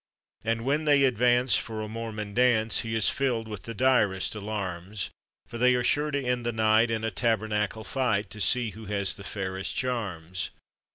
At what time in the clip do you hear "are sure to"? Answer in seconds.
5.75-6.25